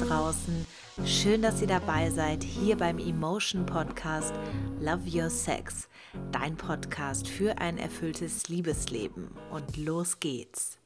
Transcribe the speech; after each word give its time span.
draußen. 0.00 0.66
Schön, 1.04 1.42
dass 1.42 1.60
ihr 1.60 1.66
dabei 1.66 2.10
seid 2.10 2.42
hier 2.42 2.76
beim 2.76 2.98
Emotion 2.98 3.66
Podcast 3.66 4.34
Love 4.80 5.02
Your 5.06 5.30
Sex, 5.30 5.88
dein 6.32 6.56
Podcast 6.56 7.28
für 7.28 7.58
ein 7.58 7.78
erfülltes 7.78 8.48
Liebesleben. 8.48 9.30
Und 9.50 9.76
los 9.76 10.20
geht's. 10.20 10.79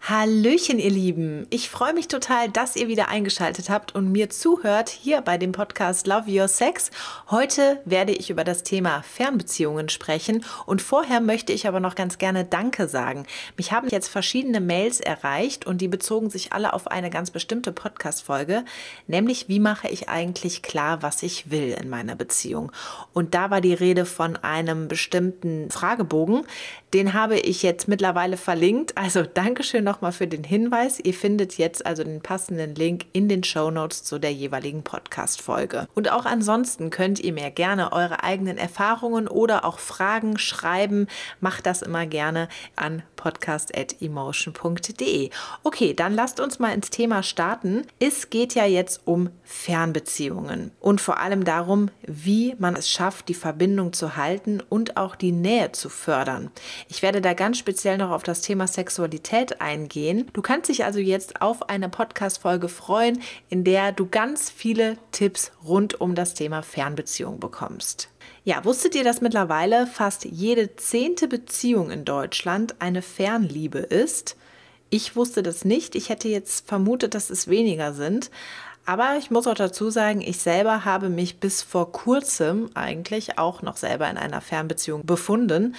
Hallöchen, 0.00 0.78
ihr 0.78 0.90
Lieben. 0.90 1.46
Ich 1.50 1.68
freue 1.68 1.92
mich 1.92 2.08
total, 2.08 2.48
dass 2.48 2.76
ihr 2.76 2.88
wieder 2.88 3.08
eingeschaltet 3.08 3.68
habt 3.68 3.94
und 3.94 4.10
mir 4.10 4.30
zuhört 4.30 4.88
hier 4.88 5.20
bei 5.20 5.36
dem 5.36 5.52
Podcast 5.52 6.06
Love 6.06 6.30
Your 6.30 6.48
Sex. 6.48 6.90
Heute 7.30 7.82
werde 7.84 8.12
ich 8.12 8.30
über 8.30 8.44
das 8.44 8.62
Thema 8.62 9.02
Fernbeziehungen 9.02 9.90
sprechen 9.90 10.44
und 10.64 10.80
vorher 10.80 11.20
möchte 11.20 11.52
ich 11.52 11.66
aber 11.66 11.80
noch 11.80 11.94
ganz 11.94 12.16
gerne 12.16 12.44
Danke 12.44 12.88
sagen. 12.88 13.26
Mich 13.58 13.72
haben 13.72 13.88
jetzt 13.88 14.08
verschiedene 14.08 14.60
Mails 14.60 15.00
erreicht 15.00 15.66
und 15.66 15.80
die 15.82 15.88
bezogen 15.88 16.30
sich 16.30 16.52
alle 16.52 16.72
auf 16.72 16.86
eine 16.86 17.10
ganz 17.10 17.30
bestimmte 17.30 17.72
Podcast-Folge, 17.72 18.64
nämlich 19.08 19.48
wie 19.48 19.60
mache 19.60 19.88
ich 19.88 20.08
eigentlich 20.08 20.62
klar, 20.62 21.02
was 21.02 21.22
ich 21.22 21.50
will 21.50 21.76
in 21.78 21.90
meiner 21.90 22.14
Beziehung. 22.14 22.72
Und 23.12 23.34
da 23.34 23.50
war 23.50 23.60
die 23.60 23.74
Rede 23.74 24.06
von 24.06 24.36
einem 24.36 24.88
bestimmten 24.88 25.70
Fragebogen. 25.70 26.44
Den 26.94 27.12
habe 27.12 27.38
ich 27.38 27.62
jetzt 27.62 27.88
mittlerweile 27.88 28.38
verlinkt. 28.38 28.96
Also 28.96 29.22
Dankeschön 29.22 29.87
nochmal 29.88 30.12
für 30.12 30.26
den 30.26 30.44
Hinweis. 30.44 31.00
Ihr 31.00 31.14
findet 31.14 31.56
jetzt 31.56 31.86
also 31.86 32.04
den 32.04 32.20
passenden 32.20 32.74
Link 32.74 33.06
in 33.14 33.26
den 33.28 33.42
Show 33.42 33.70
Notes 33.70 34.04
zu 34.04 34.18
der 34.18 34.32
jeweiligen 34.32 34.82
Podcast-Folge. 34.82 35.88
Und 35.94 36.12
auch 36.12 36.26
ansonsten 36.26 36.90
könnt 36.90 37.20
ihr 37.20 37.32
mir 37.32 37.50
gerne 37.50 37.92
eure 37.92 38.22
eigenen 38.22 38.58
Erfahrungen 38.58 39.28
oder 39.28 39.64
auch 39.64 39.78
Fragen 39.78 40.36
schreiben. 40.38 41.06
Macht 41.40 41.64
das 41.64 41.80
immer 41.80 42.04
gerne 42.06 42.50
an 42.76 43.02
podcast.emotion.de. 43.16 45.30
Okay, 45.64 45.94
dann 45.94 46.12
lasst 46.14 46.38
uns 46.38 46.58
mal 46.58 46.74
ins 46.74 46.90
Thema 46.90 47.22
starten. 47.22 47.86
Es 47.98 48.28
geht 48.28 48.54
ja 48.54 48.66
jetzt 48.66 49.00
um 49.06 49.30
Fernbeziehungen 49.42 50.72
und 50.80 51.00
vor 51.00 51.18
allem 51.18 51.44
darum, 51.44 51.88
wie 52.06 52.54
man 52.58 52.76
es 52.76 52.90
schafft, 52.90 53.28
die 53.28 53.34
Verbindung 53.34 53.94
zu 53.94 54.16
halten 54.16 54.62
und 54.68 54.98
auch 54.98 55.16
die 55.16 55.32
Nähe 55.32 55.72
zu 55.72 55.88
fördern. 55.88 56.50
Ich 56.88 57.00
werde 57.02 57.22
da 57.22 57.32
ganz 57.32 57.58
speziell 57.58 57.98
noch 57.98 58.10
auf 58.10 58.22
das 58.22 58.42
Thema 58.42 58.66
Sexualität 58.66 59.62
eingehen 59.62 59.77
eingehen. 59.78 60.26
Du 60.32 60.42
kannst 60.42 60.68
dich 60.68 60.84
also 60.84 60.98
jetzt 60.98 61.40
auf 61.40 61.68
eine 61.68 61.88
Podcast-Folge 61.88 62.68
freuen, 62.68 63.22
in 63.48 63.64
der 63.64 63.92
du 63.92 64.06
ganz 64.06 64.50
viele 64.50 64.96
Tipps 65.12 65.52
rund 65.64 66.00
um 66.00 66.14
das 66.14 66.34
Thema 66.34 66.62
Fernbeziehung 66.62 67.38
bekommst. 67.40 68.08
Ja, 68.44 68.64
wusstet 68.64 68.94
ihr, 68.94 69.04
dass 69.04 69.20
mittlerweile 69.20 69.86
fast 69.86 70.24
jede 70.24 70.74
zehnte 70.76 71.28
Beziehung 71.28 71.90
in 71.90 72.04
Deutschland 72.04 72.76
eine 72.80 73.02
Fernliebe 73.02 73.78
ist? 73.78 74.36
Ich 74.90 75.16
wusste 75.16 75.42
das 75.42 75.64
nicht. 75.64 75.94
Ich 75.94 76.08
hätte 76.08 76.28
jetzt 76.28 76.66
vermutet, 76.66 77.14
dass 77.14 77.28
es 77.30 77.48
weniger 77.48 77.92
sind. 77.92 78.30
Aber 78.88 79.18
ich 79.18 79.30
muss 79.30 79.46
auch 79.46 79.54
dazu 79.54 79.90
sagen, 79.90 80.22
ich 80.22 80.38
selber 80.38 80.86
habe 80.86 81.10
mich 81.10 81.40
bis 81.40 81.60
vor 81.60 81.92
kurzem 81.92 82.70
eigentlich 82.72 83.38
auch 83.38 83.60
noch 83.60 83.76
selber 83.76 84.08
in 84.08 84.16
einer 84.16 84.40
Fernbeziehung 84.40 85.04
befunden. 85.04 85.74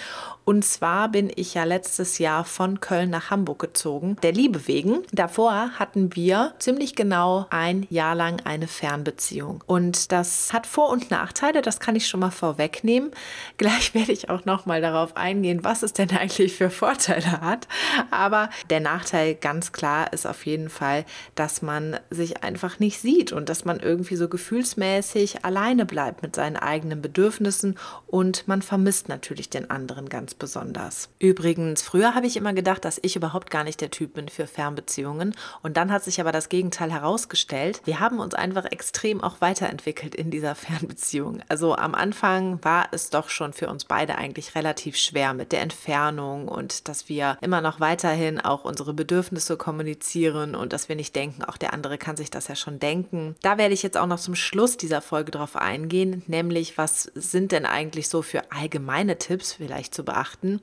Und 0.45 0.65
zwar 0.65 1.09
bin 1.09 1.31
ich 1.35 1.53
ja 1.53 1.63
letztes 1.63 2.17
Jahr 2.17 2.43
von 2.43 2.79
Köln 2.79 3.11
nach 3.11 3.29
Hamburg 3.29 3.59
gezogen, 3.59 4.15
der 4.23 4.31
Liebe 4.31 4.67
wegen. 4.67 5.03
Davor 5.11 5.71
hatten 5.77 6.15
wir 6.15 6.53
ziemlich 6.57 6.95
genau 6.95 7.45
ein 7.51 7.85
Jahr 7.89 8.15
lang 8.15 8.41
eine 8.45 8.67
Fernbeziehung. 8.67 9.63
Und 9.67 10.11
das 10.11 10.51
hat 10.51 10.65
Vor- 10.65 10.89
und 10.89 11.11
Nachteile, 11.11 11.61
das 11.61 11.79
kann 11.79 11.95
ich 11.95 12.07
schon 12.07 12.19
mal 12.19 12.31
vorwegnehmen. 12.31 13.11
Gleich 13.57 13.93
werde 13.93 14.11
ich 14.11 14.29
auch 14.29 14.45
noch 14.45 14.65
mal 14.65 14.81
darauf 14.81 15.17
eingehen, 15.17 15.63
was 15.63 15.83
es 15.83 15.93
denn 15.93 16.09
eigentlich 16.11 16.55
für 16.55 16.69
Vorteile 16.69 17.41
hat. 17.41 17.67
Aber 18.11 18.49
der 18.69 18.79
Nachteil 18.79 19.35
ganz 19.35 19.71
klar 19.71 20.13
ist 20.13 20.25
auf 20.25 20.45
jeden 20.45 20.69
Fall, 20.69 21.05
dass 21.35 21.61
man 21.61 21.99
sich 22.09 22.43
einfach 22.43 22.79
nicht 22.79 22.98
sieht 23.01 23.31
und 23.31 23.49
dass 23.49 23.65
man 23.65 23.79
irgendwie 23.79 24.15
so 24.15 24.27
gefühlsmäßig 24.27 25.45
alleine 25.45 25.85
bleibt 25.85 26.21
mit 26.21 26.35
seinen 26.35 26.57
eigenen 26.57 27.01
Bedürfnissen 27.01 27.77
und 28.07 28.47
man 28.47 28.61
vermisst 28.61 29.09
natürlich 29.09 29.49
den 29.49 29.69
anderen 29.69 30.09
ganz 30.09 30.33
besonders. 30.33 31.09
Übrigens, 31.19 31.81
früher 31.81 32.15
habe 32.15 32.27
ich 32.27 32.37
immer 32.37 32.53
gedacht, 32.53 32.85
dass 32.85 32.99
ich 33.01 33.15
überhaupt 33.15 33.49
gar 33.49 33.63
nicht 33.63 33.81
der 33.81 33.91
Typ 33.91 34.13
bin 34.13 34.29
für 34.29 34.47
Fernbeziehungen 34.47 35.35
und 35.63 35.77
dann 35.77 35.91
hat 35.91 36.03
sich 36.03 36.19
aber 36.19 36.31
das 36.31 36.49
Gegenteil 36.49 36.91
herausgestellt. 36.91 37.81
Wir 37.85 37.99
haben 37.99 38.19
uns 38.19 38.33
einfach 38.33 38.65
extrem 38.65 39.21
auch 39.21 39.41
weiterentwickelt 39.41 40.15
in 40.15 40.31
dieser 40.31 40.55
Fernbeziehung. 40.59 41.41
Also 41.47 41.75
am 41.75 41.95
Anfang 41.95 42.63
war 42.63 42.89
es 42.91 43.09
doch 43.09 43.29
schon 43.29 43.53
für 43.53 43.69
uns 43.69 43.85
beide 43.85 44.17
eigentlich 44.17 44.55
relativ 44.55 44.97
schwer 44.97 45.33
mit 45.33 45.51
der 45.51 45.61
Entfernung 45.61 46.47
und 46.47 46.87
dass 46.87 47.09
wir 47.09 47.37
immer 47.41 47.61
noch 47.61 47.79
weiterhin 47.79 48.39
auch 48.39 48.65
unsere 48.65 48.93
Bedürfnisse 48.93 49.57
kommunizieren 49.57 50.55
und 50.55 50.73
dass 50.73 50.89
wir 50.89 50.95
nicht 50.95 51.15
denken, 51.15 51.43
auch 51.43 51.57
der 51.57 51.73
andere 51.73 51.97
kann 51.97 52.17
sich 52.17 52.29
das 52.29 52.47
ja 52.47 52.55
schon 52.55 52.79
denken 52.79 52.88
denken. 52.89 53.35
Da 53.41 53.57
werde 53.57 53.73
ich 53.73 53.83
jetzt 53.83 53.97
auch 53.97 54.07
noch 54.07 54.19
zum 54.19 54.35
Schluss 54.35 54.75
dieser 54.75 55.01
Folge 55.01 55.31
drauf 55.31 55.55
eingehen, 55.55 56.23
nämlich 56.27 56.77
was 56.77 57.03
sind 57.13 57.51
denn 57.51 57.65
eigentlich 57.65 58.09
so 58.09 58.21
für 58.21 58.51
allgemeine 58.51 59.17
Tipps 59.17 59.53
vielleicht 59.53 59.93
zu 59.93 60.03
beachten. 60.03 60.59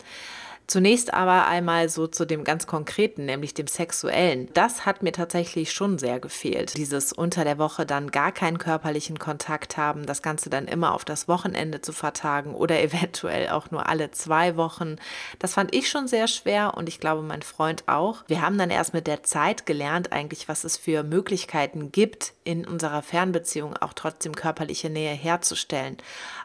Zunächst 0.67 1.15
aber 1.15 1.47
einmal 1.47 1.89
so 1.89 2.09
zu 2.09 2.25
dem 2.25 2.43
ganz 2.43 2.67
Konkreten, 2.67 3.27
nämlich 3.27 3.55
dem 3.55 3.69
Sexuellen. 3.69 4.49
Das 4.53 4.85
hat 4.85 5.03
mir 5.03 5.13
tatsächlich 5.13 5.73
schon 5.73 5.99
sehr 5.99 6.19
gefehlt. 6.19 6.77
Dieses 6.77 7.13
unter 7.13 7.45
der 7.45 7.59
Woche 7.59 7.87
dann 7.87 8.11
gar 8.11 8.33
keinen 8.33 8.59
körperlichen 8.59 9.19
Kontakt 9.19 9.77
haben, 9.77 10.07
das 10.07 10.23
Ganze 10.23 10.51
dann 10.51 10.67
immer 10.67 10.93
auf 10.93 11.05
das 11.05 11.29
Wochenende 11.29 11.83
zu 11.83 11.93
vertagen 11.93 12.55
oder 12.55 12.81
eventuell 12.83 13.51
auch 13.51 13.71
nur 13.71 13.89
alle 13.89 14.11
zwei 14.11 14.57
Wochen. 14.57 14.97
Das 15.39 15.55
fand 15.55 15.73
ich 15.75 15.89
schon 15.89 16.09
sehr 16.09 16.27
schwer 16.27 16.75
und 16.77 16.89
ich 16.89 16.99
glaube 16.99 17.23
mein 17.23 17.43
Freund 17.43 17.85
auch. 17.87 18.25
Wir 18.27 18.43
haben 18.43 18.59
dann 18.59 18.71
erst 18.71 18.93
mit 18.93 19.07
der 19.07 19.23
Zeit 19.23 19.67
gelernt 19.67 20.11
eigentlich, 20.11 20.49
was 20.49 20.65
es 20.65 20.77
für 20.77 21.05
Möglichkeiten 21.05 21.93
gibt, 21.93 22.33
in 22.47 22.67
unserer 22.67 23.03
Fernbeziehung 23.03 23.77
auch 23.77 23.93
trotzdem 23.93 24.35
körperliche 24.35 24.91
Nähe 24.91 25.13
herzustellen. 25.13 25.97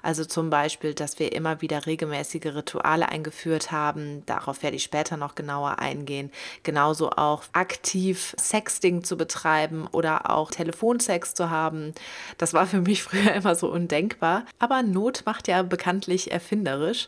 Also 0.02 0.26
zum 0.26 0.50
Beispiel, 0.50 0.94
dass 0.94 1.20
wir 1.20 1.34
immer 1.34 1.62
wieder 1.62 1.86
regelmäßige 1.86 2.46
Rituale 2.46 3.10
eingeführt 3.10 3.72
haben, 3.72 4.24
Darauf 4.32 4.64
werde 4.64 4.78
ich 4.78 4.84
später 4.84 5.18
noch 5.18 5.36
genauer 5.36 5.80
eingehen. 5.80 6.32
Genauso 6.64 7.12
auch 7.12 7.44
aktiv 7.54 8.34
Sexting 8.40 9.04
zu 9.04 9.18
betreiben 9.18 9.88
oder 9.92 10.30
auch 10.30 10.52
Telefonsex 10.52 11.34
zu 11.34 11.50
haben. 11.50 11.94
Das 12.38 12.54
war 12.54 12.66
für 12.66 12.82
mich 12.82 13.04
früher 13.04 13.34
immer 13.34 13.56
so 13.56 13.70
undenkbar. 13.70 14.46
Aber 14.60 14.84
Not 14.84 15.24
macht 15.26 15.48
ja 15.48 15.64
bekanntlich 15.64 16.32
erfinderisch 16.32 17.08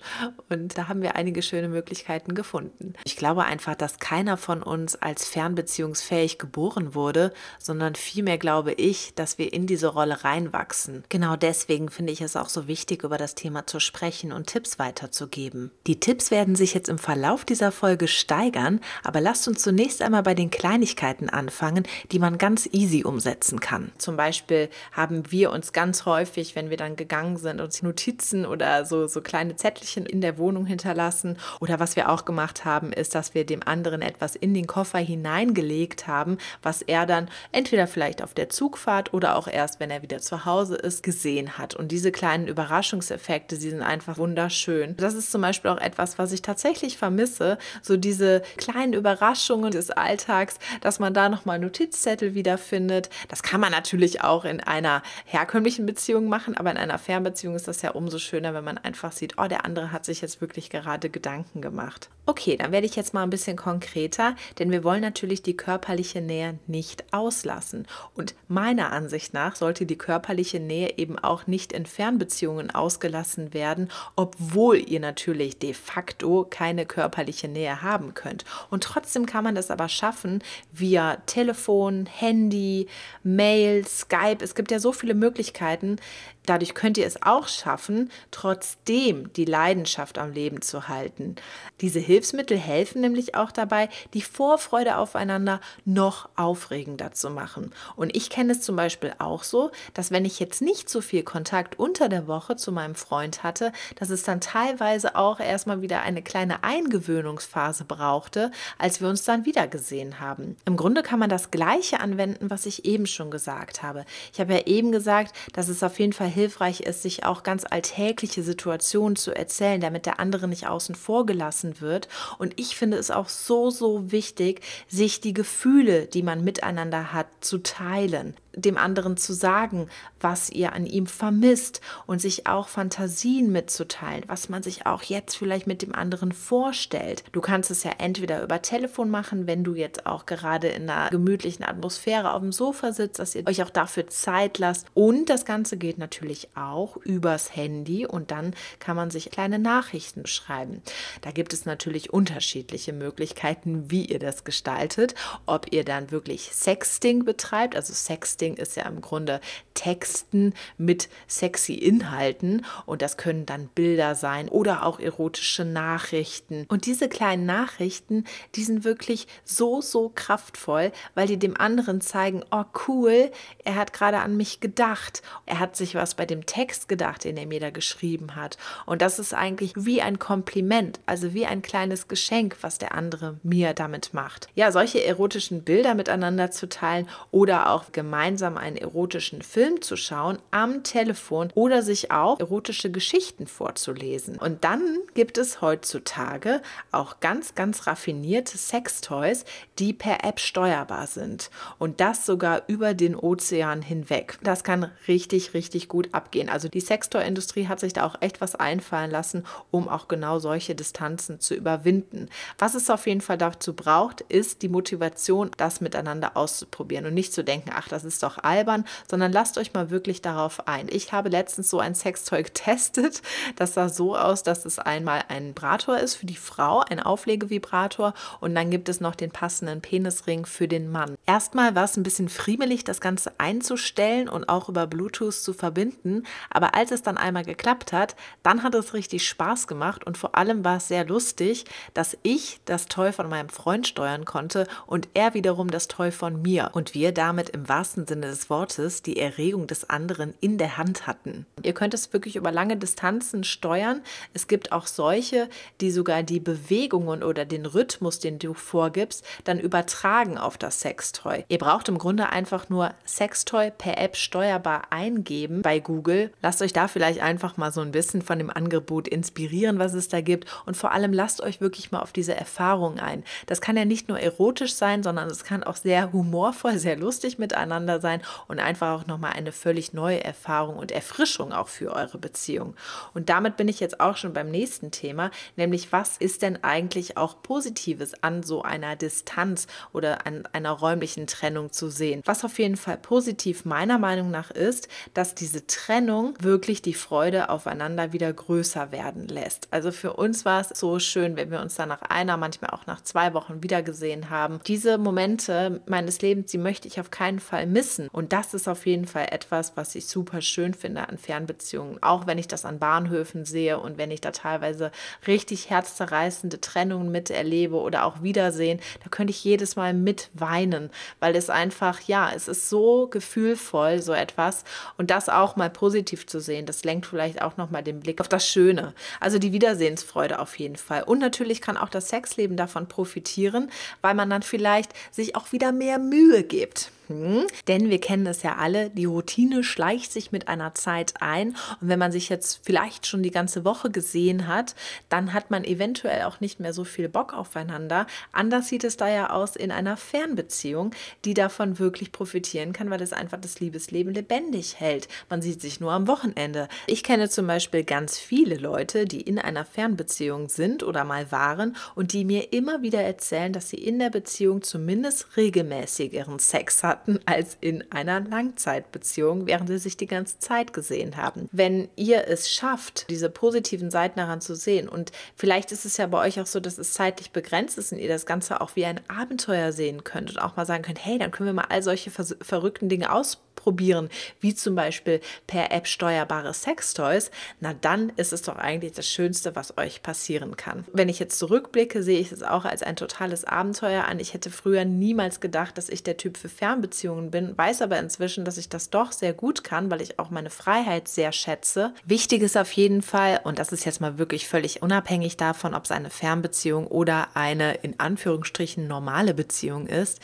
und 0.49 0.77
da 0.77 0.87
haben 0.87 1.01
wir 1.01 1.15
einige 1.15 1.41
schöne 1.41 1.69
Möglichkeiten 1.69 2.35
gefunden. 2.35 2.93
Ich 3.05 3.15
glaube 3.15 3.45
einfach, 3.45 3.75
dass 3.75 3.99
keiner 3.99 4.37
von 4.37 4.61
uns 4.61 4.95
als 4.95 5.25
fernbeziehungsfähig 5.27 6.37
geboren 6.37 6.95
wurde, 6.95 7.33
sondern 7.57 7.95
vielmehr 7.95 8.37
glaube 8.37 8.73
ich, 8.73 8.82
dass 9.15 9.37
wir 9.37 9.53
in 9.53 9.65
diese 9.65 9.87
Rolle 9.87 10.25
reinwachsen. 10.25 11.05
Genau 11.07 11.37
deswegen 11.37 11.89
finde 11.89 12.11
ich 12.11 12.21
es 12.21 12.35
auch 12.35 12.49
so 12.49 12.67
wichtig, 12.67 13.03
über 13.03 13.17
das 13.17 13.33
Thema 13.33 13.65
zu 13.65 13.79
sprechen 13.79 14.33
und 14.33 14.47
Tipps 14.47 14.77
weiterzugeben. 14.77 15.71
Die 15.87 16.01
Tipps 16.01 16.31
werden 16.31 16.55
sich 16.55 16.73
jetzt 16.73 16.89
im 16.89 16.97
Verlauf 16.97 17.45
dieser 17.45 17.71
Folge 17.71 18.09
steigern, 18.09 18.81
aber 19.03 19.21
lasst 19.21 19.47
uns 19.47 19.61
zunächst 19.61 20.01
einmal 20.01 20.23
bei 20.23 20.33
den 20.33 20.51
Kleinigkeiten 20.51 21.29
anfangen, 21.29 21.85
die 22.11 22.19
man 22.19 22.37
ganz 22.37 22.67
easy 22.73 23.05
umsetzen 23.05 23.61
kann. 23.61 23.93
Zum 23.97 24.17
Beispiel 24.17 24.69
haben 24.91 25.31
wir 25.31 25.51
uns 25.51 25.71
ganz 25.71 26.05
häufig, 26.05 26.55
wenn 26.55 26.69
wir 26.69 26.77
dann 26.77 26.97
gegangen 26.97 27.37
sind, 27.37 27.61
uns 27.61 27.81
Notizen 27.83 28.45
oder 28.45 28.85
so, 28.85 29.07
so 29.07 29.21
kleine 29.21 29.55
Zettelchen 29.55 30.05
in 30.05 30.19
der 30.19 30.37
Wohnung 30.37 30.65
hinterlassen. 30.65 31.37
Oder 31.61 31.79
was 31.79 31.95
wir 31.95 32.09
auch 32.09 32.25
gemacht 32.25 32.65
haben, 32.65 32.91
ist, 32.91 33.15
dass 33.15 33.33
wir 33.33 33.45
dem 33.45 33.63
anderen 33.63 34.01
etwas 34.01 34.35
in 34.35 34.53
den 34.53 34.67
Koffer 34.67 34.99
hineingelegt 34.99 36.07
haben, 36.07 36.37
was 36.61 36.81
er 36.81 37.05
dann 37.05 37.29
entweder 37.53 37.87
vielleicht 37.87 38.21
auf 38.21 38.33
der 38.33 38.49
Zugfahrt 38.73 39.13
oder 39.13 39.35
auch 39.35 39.47
erst, 39.47 39.79
wenn 39.79 39.91
er 39.91 40.01
wieder 40.01 40.17
zu 40.17 40.45
Hause 40.45 40.75
ist, 40.75 41.03
gesehen 41.03 41.59
hat. 41.59 41.75
Und 41.75 41.91
diese 41.91 42.11
kleinen 42.11 42.47
Überraschungseffekte, 42.47 43.59
die 43.59 43.69
sind 43.69 43.83
einfach 43.83 44.17
wunderschön. 44.17 44.97
Das 44.97 45.13
ist 45.13 45.31
zum 45.31 45.41
Beispiel 45.41 45.69
auch 45.69 45.77
etwas, 45.77 46.17
was 46.17 46.31
ich 46.31 46.41
tatsächlich 46.41 46.97
vermisse, 46.97 47.59
so 47.83 47.97
diese 47.97 48.41
kleinen 48.57 48.93
Überraschungen 48.93 49.69
des 49.69 49.91
Alltags, 49.91 50.55
dass 50.81 50.97
man 50.99 51.13
da 51.13 51.29
nochmal 51.29 51.59
Notizzettel 51.59 52.33
wiederfindet. 52.33 53.11
Das 53.27 53.43
kann 53.43 53.61
man 53.61 53.71
natürlich 53.71 54.23
auch 54.23 54.43
in 54.43 54.59
einer 54.59 55.03
herkömmlichen 55.25 55.85
Beziehung 55.85 56.27
machen, 56.27 56.57
aber 56.57 56.71
in 56.71 56.77
einer 56.77 56.97
Fernbeziehung 56.97 57.55
ist 57.55 57.67
das 57.67 57.83
ja 57.83 57.91
umso 57.91 58.17
schöner, 58.17 58.55
wenn 58.55 58.63
man 58.63 58.79
einfach 58.79 59.11
sieht, 59.11 59.37
oh, 59.37 59.47
der 59.47 59.65
andere 59.65 59.91
hat 59.91 60.03
sich 60.03 60.21
jetzt 60.21 60.41
wirklich 60.41 60.71
gerade 60.71 61.11
Gedanken 61.11 61.61
gemacht. 61.61 62.09
Okay, 62.25 62.57
dann 62.57 62.71
werde 62.71 62.87
ich 62.87 62.95
jetzt 62.95 63.13
mal 63.13 63.23
ein 63.23 63.29
bisschen 63.29 63.57
konkreter, 63.57 64.35
denn 64.57 64.71
wir 64.71 64.83
wollen 64.83 65.01
natürlich 65.01 65.43
die 65.43 65.57
körperliche 65.57 66.21
Nähe 66.21 66.57
nicht 66.67 67.03
auslassen. 67.13 67.85
Und 68.15 68.33
meiner 68.63 68.93
Ansicht 68.93 69.33
nach 69.33 69.57
sollte 69.57 69.85
die 69.85 69.97
körperliche 69.97 70.61
Nähe 70.61 70.97
eben 70.97 71.19
auch 71.19 71.47
nicht 71.47 71.73
in 71.73 71.85
Fernbeziehungen 71.85 72.71
ausgelassen 72.71 73.53
werden, 73.53 73.89
obwohl 74.15 74.77
ihr 74.77 75.01
natürlich 75.01 75.59
de 75.59 75.73
facto 75.73 76.47
keine 76.49 76.85
körperliche 76.85 77.49
Nähe 77.49 77.81
haben 77.81 78.13
könnt. 78.13 78.45
Und 78.69 78.85
trotzdem 78.85 79.25
kann 79.25 79.43
man 79.43 79.53
das 79.53 79.69
aber 79.69 79.89
schaffen 79.89 80.41
via 80.71 81.17
Telefon, 81.25 82.05
Handy, 82.05 82.87
Mail, 83.21 83.85
Skype. 83.85 84.37
Es 84.41 84.55
gibt 84.55 84.71
ja 84.71 84.79
so 84.79 84.93
viele 84.93 85.13
Möglichkeiten, 85.13 85.97
Dadurch 86.45 86.73
könnt 86.73 86.97
ihr 86.97 87.05
es 87.05 87.21
auch 87.21 87.47
schaffen, 87.47 88.11
trotzdem 88.31 89.31
die 89.33 89.45
Leidenschaft 89.45 90.17
am 90.17 90.31
Leben 90.31 90.61
zu 90.61 90.87
halten. 90.87 91.35
Diese 91.81 91.99
Hilfsmittel 91.99 92.57
helfen 92.57 93.01
nämlich 93.01 93.35
auch 93.35 93.51
dabei, 93.51 93.89
die 94.13 94.21
Vorfreude 94.21 94.97
aufeinander 94.97 95.61
noch 95.85 96.29
aufregender 96.35 97.13
zu 97.13 97.29
machen. 97.29 97.71
Und 97.95 98.15
ich 98.15 98.29
kenne 98.29 98.53
es 98.53 98.61
zum 98.61 98.75
Beispiel 98.75 99.13
auch 99.19 99.43
so, 99.43 99.71
dass 99.93 100.11
wenn 100.11 100.25
ich 100.25 100.39
jetzt 100.39 100.61
nicht 100.61 100.89
so 100.89 101.01
viel 101.01 101.23
Kontakt 101.23 101.79
unter 101.79 102.09
der 102.09 102.27
Woche 102.27 102.55
zu 102.55 102.71
meinem 102.71 102.95
Freund 102.95 103.43
hatte, 103.43 103.71
dass 103.95 104.09
es 104.09 104.23
dann 104.23 104.41
teilweise 104.41 105.15
auch 105.15 105.39
erstmal 105.39 105.81
wieder 105.81 106.01
eine 106.01 106.21
kleine 106.21 106.63
Eingewöhnungsphase 106.63 107.85
brauchte, 107.85 108.51
als 108.77 109.01
wir 109.01 109.07
uns 109.07 109.23
dann 109.23 109.45
wieder 109.45 109.67
gesehen 109.67 110.19
haben. 110.19 110.57
Im 110.65 110.77
Grunde 110.77 111.03
kann 111.03 111.19
man 111.19 111.29
das 111.29 111.51
Gleiche 111.51 111.99
anwenden, 111.99 112.49
was 112.49 112.65
ich 112.65 112.85
eben 112.85 113.05
schon 113.05 113.31
gesagt 113.31 113.83
habe. 113.83 114.05
Ich 114.33 114.39
habe 114.39 114.53
ja 114.53 114.65
eben 114.65 114.91
gesagt, 114.91 115.35
dass 115.53 115.69
es 115.69 115.83
auf 115.83 115.99
jeden 115.99 116.13
Fall 116.13 116.32
hilfreich 116.33 116.81
ist, 116.81 117.01
sich 117.01 117.23
auch 117.23 117.43
ganz 117.43 117.65
alltägliche 117.69 118.43
Situationen 118.43 119.15
zu 119.15 119.35
erzählen, 119.35 119.79
damit 119.79 120.05
der 120.05 120.19
andere 120.19 120.47
nicht 120.47 120.67
außen 120.67 120.95
vor 120.95 121.25
gelassen 121.25 121.79
wird. 121.79 122.07
Und 122.37 122.59
ich 122.59 122.75
finde 122.75 122.97
es 122.97 123.11
auch 123.11 123.29
so, 123.29 123.69
so 123.69 124.11
wichtig, 124.11 124.61
sich 124.87 125.21
die 125.21 125.33
Gefühle, 125.33 126.07
die 126.07 126.23
man 126.23 126.43
miteinander 126.43 127.13
hat, 127.13 127.27
zu 127.41 127.59
teilen 127.59 128.35
dem 128.55 128.77
anderen 128.77 129.17
zu 129.17 129.33
sagen, 129.33 129.87
was 130.19 130.49
ihr 130.49 130.73
an 130.73 130.85
ihm 130.85 131.07
vermisst 131.07 131.81
und 132.05 132.19
sich 132.19 132.47
auch 132.47 132.67
Fantasien 132.67 133.51
mitzuteilen, 133.51 134.23
was 134.27 134.49
man 134.49 134.63
sich 134.63 134.85
auch 134.85 135.03
jetzt 135.03 135.35
vielleicht 135.35 135.67
mit 135.67 135.81
dem 135.81 135.93
anderen 135.93 136.31
vorstellt. 136.31 137.23
Du 137.31 137.41
kannst 137.41 137.71
es 137.71 137.83
ja 137.83 137.91
entweder 137.97 138.43
über 138.43 138.61
Telefon 138.61 139.09
machen, 139.09 139.47
wenn 139.47 139.63
du 139.63 139.73
jetzt 139.75 140.05
auch 140.05 140.25
gerade 140.25 140.67
in 140.67 140.89
einer 140.89 141.09
gemütlichen 141.09 141.65
Atmosphäre 141.65 142.33
auf 142.33 142.41
dem 142.41 142.51
Sofa 142.51 142.93
sitzt, 142.93 143.19
dass 143.19 143.35
ihr 143.35 143.47
euch 143.47 143.63
auch 143.63 143.69
dafür 143.69 144.07
Zeit 144.07 144.59
lasst. 144.59 144.87
Und 144.93 145.29
das 145.29 145.45
Ganze 145.45 145.77
geht 145.77 145.97
natürlich 145.97 146.49
auch 146.55 146.97
übers 146.97 147.55
Handy 147.55 148.05
und 148.05 148.31
dann 148.31 148.53
kann 148.79 148.95
man 148.95 149.09
sich 149.09 149.31
kleine 149.31 149.59
Nachrichten 149.59 150.25
schreiben. 150.27 150.81
Da 151.21 151.31
gibt 151.31 151.53
es 151.53 151.65
natürlich 151.65 152.13
unterschiedliche 152.13 152.93
Möglichkeiten, 152.93 153.89
wie 153.89 154.05
ihr 154.05 154.19
das 154.19 154.43
gestaltet. 154.43 155.15
Ob 155.45 155.71
ihr 155.71 155.83
dann 155.83 156.11
wirklich 156.11 156.51
Sexting 156.53 157.25
betreibt, 157.25 157.75
also 157.75 157.93
Sexting 157.93 158.42
Texting 158.43 158.57
ist 158.57 158.75
ja 158.75 158.83
im 158.83 159.01
Grunde 159.01 159.39
Texten 159.73 160.53
mit 160.77 161.09
sexy 161.27 161.73
Inhalten 161.73 162.65
und 162.85 163.01
das 163.01 163.17
können 163.17 163.45
dann 163.45 163.67
Bilder 163.67 164.15
sein 164.15 164.49
oder 164.49 164.85
auch 164.85 164.99
erotische 164.99 165.65
Nachrichten. 165.65 166.65
Und 166.67 166.85
diese 166.85 167.07
kleinen 167.07 167.45
Nachrichten, 167.45 168.25
die 168.55 168.63
sind 168.63 168.83
wirklich 168.83 169.27
so, 169.45 169.81
so 169.81 170.11
kraftvoll, 170.13 170.91
weil 171.15 171.27
die 171.27 171.37
dem 171.37 171.57
anderen 171.57 172.01
zeigen, 172.01 172.43
oh 172.51 172.65
cool, 172.87 173.31
er 173.63 173.75
hat 173.75 173.93
gerade 173.93 174.19
an 174.19 174.35
mich 174.35 174.59
gedacht. 174.59 175.21
Er 175.45 175.59
hat 175.59 175.75
sich 175.75 175.95
was 175.95 176.15
bei 176.15 176.25
dem 176.25 176.45
Text 176.45 176.87
gedacht, 176.87 177.23
den 177.23 177.37
er 177.37 177.47
mir 177.47 177.59
da 177.59 177.69
geschrieben 177.69 178.35
hat. 178.35 178.57
Und 178.85 179.01
das 179.01 179.19
ist 179.19 179.33
eigentlich 179.33 179.73
wie 179.75 180.01
ein 180.01 180.19
Kompliment, 180.19 180.99
also 181.05 181.33
wie 181.33 181.45
ein 181.45 181.61
kleines 181.61 182.07
Geschenk, 182.07 182.57
was 182.61 182.77
der 182.77 182.93
andere 182.93 183.39
mir 183.43 183.73
damit 183.73 184.13
macht. 184.13 184.47
Ja, 184.55 184.71
solche 184.71 185.03
erotischen 185.03 185.63
Bilder 185.63 185.95
miteinander 185.95 186.51
zu 186.51 186.67
teilen 186.67 187.07
oder 187.31 187.71
auch 187.71 187.91
gemeinsam 187.91 188.32
gemeinsam 188.33 188.57
einen 188.57 188.77
erotischen 188.77 189.43
Film 189.43 189.83
zu 189.83 189.95
schauen 189.95 190.39
am 190.49 190.83
Telefon 190.83 191.51
oder 191.53 191.83
sich 191.83 192.09
auch 192.09 192.39
erotische 192.39 192.89
Geschichten 192.89 193.45
vorzulesen. 193.45 194.37
Und 194.37 194.63
dann 194.63 194.97
gibt 195.13 195.37
es 195.37 195.61
heutzutage 195.61 196.63
auch 196.91 197.19
ganz, 197.19 197.53
ganz 197.53 197.85
raffinierte 197.85 198.57
Sextoys, 198.57 199.45
die 199.77 199.93
per 199.93 200.23
App 200.23 200.39
steuerbar 200.39 201.05
sind. 201.05 201.51
Und 201.77 201.99
das 202.01 202.25
sogar 202.25 202.63
über 202.65 202.95
den 202.95 203.15
Ozean 203.15 203.83
hinweg. 203.83 204.39
Das 204.41 204.63
kann 204.63 204.89
richtig, 205.07 205.53
richtig 205.53 205.87
gut 205.87 206.09
abgehen. 206.11 206.49
Also 206.49 206.69
die 206.69 206.81
Sextoy-Industrie 206.81 207.67
hat 207.67 207.79
sich 207.79 207.93
da 207.93 208.03
auch 208.03 208.15
echt 208.19 208.41
was 208.41 208.55
einfallen 208.55 209.11
lassen, 209.11 209.45
um 209.69 209.87
auch 209.87 210.07
genau 210.07 210.39
solche 210.39 210.73
Distanzen 210.73 211.39
zu 211.39 211.53
überwinden. 211.53 212.29
Was 212.57 212.73
es 212.73 212.89
auf 212.89 213.05
jeden 213.05 213.21
Fall 213.21 213.37
dazu 213.37 213.75
braucht, 213.75 214.21
ist 214.21 214.63
die 214.63 214.69
Motivation, 214.69 215.51
das 215.57 215.81
miteinander 215.81 216.35
auszuprobieren 216.35 217.05
und 217.05 217.13
nicht 217.13 217.31
zu 217.31 217.43
denken, 217.43 217.69
ach, 217.71 217.89
das 217.89 218.03
ist 218.23 218.37
doch 218.37 218.43
albern, 218.43 218.85
sondern 219.09 219.31
lasst 219.31 219.57
euch 219.57 219.73
mal 219.73 219.89
wirklich 219.89 220.21
darauf 220.21 220.67
ein. 220.67 220.87
Ich 220.89 221.11
habe 221.11 221.29
letztens 221.29 221.69
so 221.69 221.79
ein 221.79 221.95
Sextoy 221.95 222.43
getestet. 222.53 223.21
Das 223.55 223.73
sah 223.73 223.89
so 223.89 224.15
aus, 224.15 224.43
dass 224.43 224.65
es 224.65 224.79
einmal 224.79 225.23
ein 225.27 225.49
Vibrator 225.49 225.97
ist 225.97 226.15
für 226.15 226.25
die 226.25 226.35
Frau, 226.35 226.81
ein 226.81 226.99
Auflegevibrator 226.99 228.13
und 228.39 228.55
dann 228.55 228.69
gibt 228.69 228.89
es 228.89 229.01
noch 229.01 229.15
den 229.15 229.31
passenden 229.31 229.81
Penisring 229.81 230.45
für 230.45 230.67
den 230.67 230.91
Mann. 230.91 231.15
Erstmal 231.25 231.75
war 231.75 231.83
es 231.83 231.97
ein 231.97 232.03
bisschen 232.03 232.29
friemelig, 232.29 232.83
das 232.83 233.01
Ganze 233.01 233.31
einzustellen 233.37 234.29
und 234.29 234.49
auch 234.49 234.69
über 234.69 234.87
Bluetooth 234.87 235.33
zu 235.33 235.53
verbinden, 235.53 236.23
aber 236.49 236.75
als 236.75 236.91
es 236.91 237.01
dann 237.01 237.17
einmal 237.17 237.43
geklappt 237.43 237.93
hat, 237.93 238.15
dann 238.41 238.63
hat 238.63 238.75
es 238.75 238.93
richtig 238.93 239.27
Spaß 239.27 239.67
gemacht 239.67 240.05
und 240.05 240.17
vor 240.17 240.35
allem 240.35 240.63
war 240.63 240.77
es 240.77 240.87
sehr 240.87 241.05
lustig, 241.05 241.65
dass 241.93 242.17
ich 242.23 242.59
das 242.65 242.85
Toy 242.85 243.11
von 243.11 243.29
meinem 243.29 243.49
Freund 243.49 243.87
steuern 243.87 244.25
konnte 244.25 244.67
und 244.87 245.09
er 245.13 245.33
wiederum 245.33 245.69
das 245.69 245.87
Toy 245.87 246.11
von 246.11 246.41
mir 246.41 246.71
und 246.73 246.93
wir 246.93 247.11
damit 247.11 247.49
im 247.49 247.67
wahrsten 247.67 248.07
Sinne 248.07 248.12
Sinne 248.13 248.27
des 248.27 248.49
Wortes 248.51 249.01
die 249.01 249.17
Erregung 249.17 249.65
des 249.65 249.89
anderen 249.89 250.35
in 250.39 250.59
der 250.59 250.77
Hand 250.77 251.07
hatten. 251.07 251.47
Ihr 251.63 251.73
könnt 251.73 251.95
es 251.95 252.13
wirklich 252.13 252.35
über 252.35 252.51
lange 252.51 252.77
Distanzen 252.77 253.43
steuern. 253.43 254.01
Es 254.35 254.47
gibt 254.47 254.71
auch 254.71 254.85
solche, 254.85 255.49
die 255.81 255.89
sogar 255.89 256.21
die 256.21 256.39
Bewegungen 256.39 257.23
oder 257.23 257.45
den 257.45 257.65
Rhythmus, 257.65 258.19
den 258.19 258.37
du 258.37 258.53
vorgibst, 258.53 259.25
dann 259.45 259.59
übertragen 259.59 260.37
auf 260.37 260.59
das 260.59 260.81
Sextoy. 260.81 261.43
Ihr 261.47 261.57
braucht 261.57 261.89
im 261.89 261.97
Grunde 261.97 262.29
einfach 262.29 262.69
nur 262.69 262.93
Sextoy 263.05 263.71
per 263.71 263.97
App 263.97 264.15
steuerbar 264.15 264.83
eingeben 264.91 265.63
bei 265.63 265.79
Google. 265.79 266.31
Lasst 266.43 266.61
euch 266.61 266.73
da 266.73 266.87
vielleicht 266.87 267.19
einfach 267.19 267.57
mal 267.57 267.71
so 267.71 267.81
ein 267.81 267.91
bisschen 267.91 268.21
von 268.21 268.37
dem 268.37 268.51
Angebot 268.51 269.07
inspirieren, 269.07 269.79
was 269.79 269.95
es 269.95 270.07
da 270.07 270.21
gibt 270.21 270.45
und 270.67 270.77
vor 270.77 270.91
allem 270.91 271.13
lasst 271.13 271.41
euch 271.41 271.61
wirklich 271.61 271.91
mal 271.91 272.01
auf 272.01 272.11
diese 272.11 272.35
Erfahrung 272.35 272.99
ein. 272.99 273.23
Das 273.47 273.59
kann 273.59 273.75
ja 273.75 273.85
nicht 273.85 274.07
nur 274.07 274.19
erotisch 274.19 274.75
sein, 274.75 275.01
sondern 275.01 275.29
es 275.29 275.43
kann 275.43 275.63
auch 275.63 275.77
sehr 275.77 276.13
humorvoll, 276.13 276.77
sehr 276.77 276.95
lustig 276.95 277.39
miteinander 277.39 278.02
sein 278.03 278.21
und 278.47 278.59
einfach 278.59 279.01
auch 279.01 279.07
nochmal 279.07 279.33
eine 279.33 279.51
völlig 279.51 279.93
neue 279.93 280.23
Erfahrung 280.23 280.75
und 280.77 280.91
Erfrischung 280.91 281.51
auch 281.53 281.69
für 281.69 281.91
eure 281.91 282.19
Beziehung. 282.19 282.75
Und 283.15 283.29
damit 283.29 283.57
bin 283.57 283.67
ich 283.67 283.79
jetzt 283.79 283.99
auch 283.99 284.17
schon 284.17 284.33
beim 284.33 284.51
nächsten 284.51 284.91
Thema, 284.91 285.31
nämlich 285.55 285.91
was 285.91 286.17
ist 286.17 286.43
denn 286.43 286.63
eigentlich 286.63 287.17
auch 287.17 287.41
Positives 287.41 288.13
an 288.21 288.43
so 288.43 288.61
einer 288.61 288.95
Distanz 288.95 289.67
oder 289.93 290.27
an 290.27 290.47
einer 290.51 290.71
räumlichen 290.71 291.25
Trennung 291.25 291.71
zu 291.71 291.89
sehen? 291.89 292.21
Was 292.25 292.45
auf 292.45 292.59
jeden 292.59 292.77
Fall 292.77 292.97
positiv 292.97 293.65
meiner 293.65 293.97
Meinung 293.97 294.29
nach 294.29 294.51
ist, 294.51 294.89
dass 295.13 295.33
diese 295.33 295.65
Trennung 295.65 296.35
wirklich 296.39 296.81
die 296.81 296.93
Freude 296.93 297.49
aufeinander 297.49 298.13
wieder 298.13 298.31
größer 298.31 298.91
werden 298.91 299.27
lässt. 299.27 299.67
Also 299.71 299.91
für 299.91 300.13
uns 300.13 300.45
war 300.45 300.61
es 300.61 300.77
so 300.77 300.99
schön, 300.99 301.37
wenn 301.37 301.51
wir 301.51 301.61
uns 301.61 301.75
dann 301.75 301.89
nach 301.89 302.01
einer, 302.01 302.37
manchmal 302.37 302.71
auch 302.71 302.85
nach 302.85 303.01
zwei 303.01 303.33
Wochen 303.33 303.63
wiedergesehen 303.63 304.29
haben. 304.29 304.59
Diese 304.67 304.97
Momente 304.97 305.81
meines 305.87 306.21
Lebens, 306.21 306.51
die 306.51 306.57
möchte 306.57 306.87
ich 306.87 306.99
auf 306.99 307.11
keinen 307.11 307.39
Fall 307.39 307.65
missen 307.65 307.82
wissen. 307.83 308.07
Und 308.13 308.31
das 308.31 308.53
ist 308.53 308.69
auf 308.69 308.85
jeden 308.85 309.05
Fall 309.05 309.27
etwas, 309.31 309.73
was 309.75 309.93
ich 309.95 310.07
super 310.07 310.41
schön 310.41 310.73
finde 310.73 311.09
an 311.09 311.17
Fernbeziehungen. 311.17 312.01
Auch 312.01 312.27
wenn 312.27 312.37
ich 312.37 312.47
das 312.47 312.63
an 312.63 312.79
Bahnhöfen 312.79 313.43
sehe 313.43 313.77
und 313.77 313.97
wenn 313.97 314.09
ich 314.09 314.21
da 314.21 314.31
teilweise 314.31 314.91
richtig 315.27 315.69
herzzerreißende 315.69 316.61
Trennungen 316.61 317.11
miterlebe 317.11 317.75
oder 317.75 318.05
auch 318.05 318.23
Wiedersehen, 318.23 318.79
da 319.03 319.09
könnte 319.09 319.31
ich 319.31 319.43
jedes 319.43 319.75
Mal 319.75 319.93
mit 319.93 320.29
weinen, 320.33 320.91
weil 321.19 321.35
es 321.35 321.49
einfach, 321.49 321.99
ja, 322.01 322.31
es 322.33 322.47
ist 322.47 322.69
so 322.69 323.07
gefühlvoll, 323.07 324.01
so 324.01 324.13
etwas. 324.13 324.63
Und 324.97 325.11
das 325.11 325.27
auch 325.27 325.57
mal 325.57 325.69
positiv 325.69 326.25
zu 326.25 326.39
sehen, 326.39 326.65
das 326.65 326.85
lenkt 326.85 327.05
vielleicht 327.05 327.41
auch 327.41 327.57
nochmal 327.57 327.83
den 327.83 327.99
Blick 327.99 328.21
auf 328.21 328.29
das 328.29 328.47
Schöne. 328.47 328.93
Also 329.19 329.39
die 329.39 329.51
Wiedersehensfreude 329.51 330.39
auf 330.39 330.57
jeden 330.57 330.77
Fall. 330.77 331.03
Und 331.03 331.19
natürlich 331.19 331.59
kann 331.59 331.75
auch 331.75 331.89
das 331.89 332.07
Sexleben 332.07 332.55
davon 332.55 332.87
profitieren, 332.87 333.69
weil 334.01 334.13
man 334.13 334.29
dann 334.29 334.41
vielleicht 334.41 334.93
sich 335.11 335.35
auch 335.35 335.51
wieder 335.51 335.73
mehr 335.73 335.99
Mühe 335.99 336.43
gibt. 336.43 336.91
Hm? 337.07 337.47
Denn 337.67 337.89
wir 337.89 337.99
kennen 337.99 338.25
es 338.27 338.43
ja 338.43 338.55
alle, 338.55 338.89
die 338.89 339.05
Routine 339.05 339.63
schleicht 339.63 340.11
sich 340.13 340.31
mit 340.31 340.47
einer 340.47 340.73
Zeit 340.73 341.15
ein. 341.19 341.49
Und 341.81 341.89
wenn 341.89 341.99
man 341.99 342.11
sich 342.11 342.29
jetzt 342.29 342.61
vielleicht 342.63 343.07
schon 343.07 343.23
die 343.23 343.31
ganze 343.31 343.65
Woche 343.65 343.89
gesehen 343.89 344.47
hat, 344.47 344.75
dann 345.09 345.33
hat 345.33 345.51
man 345.51 345.65
eventuell 345.65 346.23
auch 346.23 346.39
nicht 346.39 346.59
mehr 346.59 346.73
so 346.73 346.85
viel 346.85 347.09
Bock 347.09 347.33
aufeinander. 347.33 348.07
Anders 348.31 348.69
sieht 348.69 348.85
es 348.85 348.95
da 348.95 349.09
ja 349.09 349.31
aus 349.31 349.55
in 349.55 349.71
einer 349.71 349.97
Fernbeziehung, 349.97 350.91
die 351.25 351.33
davon 351.33 351.77
wirklich 351.77 352.11
profitieren 352.11 352.71
kann, 352.71 352.89
weil 352.89 353.01
es 353.01 353.11
einfach 353.11 353.39
das 353.39 353.59
Liebesleben 353.59 354.13
lebendig 354.13 354.79
hält. 354.79 355.09
Man 355.29 355.41
sieht 355.41 355.61
sich 355.61 355.81
nur 355.81 355.91
am 355.91 356.07
Wochenende. 356.07 356.69
Ich 356.87 357.03
kenne 357.03 357.29
zum 357.29 357.47
Beispiel 357.47 357.83
ganz 357.83 358.17
viele 358.17 358.55
Leute, 358.55 359.05
die 359.05 359.21
in 359.21 359.39
einer 359.39 359.65
Fernbeziehung 359.65 360.47
sind 360.47 360.83
oder 360.83 361.03
mal 361.03 361.31
waren 361.31 361.75
und 361.95 362.13
die 362.13 362.23
mir 362.23 362.53
immer 362.53 362.81
wieder 362.81 363.01
erzählen, 363.01 363.51
dass 363.51 363.69
sie 363.69 363.77
in 363.77 363.99
der 363.99 364.09
Beziehung 364.09 364.61
zumindest 364.61 365.35
regelmäßigeren 365.35 366.39
Sex 366.39 366.83
hatten 366.83 366.92
hatten 366.93 367.19
als 367.25 367.57
in 367.59 367.83
einer 367.91 368.19
Langzeitbeziehung, 368.19 369.47
während 369.47 369.67
sie 369.67 369.79
sich 369.79 369.97
die 369.97 370.07
ganze 370.07 370.37
Zeit 370.39 370.73
gesehen 370.73 371.17
haben. 371.17 371.49
Wenn 371.51 371.89
ihr 371.95 372.27
es 372.27 372.51
schafft, 372.51 373.09
diese 373.09 373.29
positiven 373.29 373.89
Seiten 373.89 374.19
daran 374.19 374.41
zu 374.41 374.55
sehen 374.55 374.87
und 374.87 375.11
vielleicht 375.35 375.71
ist 375.71 375.85
es 375.85 375.97
ja 375.97 376.05
bei 376.05 376.19
euch 376.19 376.39
auch 376.39 376.45
so, 376.45 376.59
dass 376.59 376.77
es 376.77 376.93
zeitlich 376.93 377.31
begrenzt 377.31 377.77
ist 377.77 377.91
und 377.91 377.97
ihr 377.97 378.09
das 378.09 378.25
Ganze 378.25 378.61
auch 378.61 378.75
wie 378.75 378.85
ein 378.85 379.01
Abenteuer 379.07 379.71
sehen 379.71 380.03
könnt 380.03 380.29
und 380.29 380.37
auch 380.37 380.55
mal 380.55 380.65
sagen 380.65 380.83
könnt, 380.83 381.03
hey, 381.03 381.17
dann 381.17 381.31
können 381.31 381.47
wir 381.47 381.53
mal 381.53 381.67
all 381.69 381.81
solche 381.81 382.11
verrückten 382.11 382.89
Dinge 382.89 383.11
ausprobieren 383.11 383.52
ausprobieren, 383.63 384.09
wie 384.41 384.53
zum 384.53 384.75
Beispiel 384.75 385.21
per 385.47 385.71
App 385.71 385.87
steuerbare 385.87 386.53
Sextoys, 386.53 387.31
na 387.61 387.73
dann 387.73 388.11
ist 388.17 388.33
es 388.33 388.41
doch 388.41 388.57
eigentlich 388.57 388.91
das 388.91 389.07
Schönste, 389.07 389.55
was 389.55 389.77
euch 389.77 390.03
passieren 390.03 390.57
kann. 390.57 390.83
Wenn 390.91 391.09
ich 391.09 391.19
jetzt 391.19 391.39
zurückblicke, 391.39 392.03
sehe 392.03 392.19
ich 392.19 392.31
es 392.31 392.43
auch 392.43 392.65
als 392.65 392.83
ein 392.83 392.95
totales 392.95 393.45
Abenteuer 393.45 394.05
an. 394.05 394.19
Ich 394.19 394.33
hätte 394.33 394.49
früher 394.49 394.83
niemals 394.85 395.39
gedacht, 395.39 395.77
dass 395.77 395.89
ich 395.89 396.03
der 396.03 396.17
Typ 396.17 396.37
für 396.37 396.49
Fernbeziehungen 396.49 397.31
bin, 397.31 397.57
weiß 397.57 397.81
aber 397.81 397.97
inzwischen, 397.99 398.43
dass 398.43 398.57
ich 398.57 398.69
das 398.69 398.89
doch 398.89 399.11
sehr 399.11 399.33
gut 399.33 399.63
kann, 399.63 399.89
weil 399.89 400.01
ich 400.01 400.19
auch 400.19 400.29
meine 400.29 400.49
Freiheit 400.49 401.07
sehr 401.07 401.31
schätze. 401.31 401.93
Wichtig 402.05 402.41
ist 402.41 402.57
auf 402.57 402.71
jeden 402.73 403.01
Fall, 403.01 403.39
und 403.43 403.59
das 403.59 403.71
ist 403.71 403.85
jetzt 403.85 404.01
mal 404.01 404.17
wirklich 404.17 404.47
völlig 404.47 404.81
unabhängig 404.81 405.37
davon, 405.37 405.73
ob 405.73 405.85
es 405.85 405.91
eine 405.91 406.09
Fernbeziehung 406.09 406.87
oder 406.87 407.29
eine 407.35 407.75
in 407.75 407.99
Anführungsstrichen 407.99 408.87
normale 408.87 409.33
Beziehung 409.33 409.87
ist, 409.87 410.19